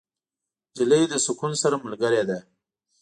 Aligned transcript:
نجلۍ 0.71 1.03
له 1.11 1.17
سکون 1.25 1.51
سره 1.61 1.81
ملګرې 1.85 2.23
ده. 2.29 2.39